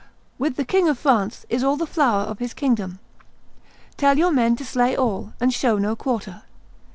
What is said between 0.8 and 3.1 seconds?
of France is all the flower of his kingdom.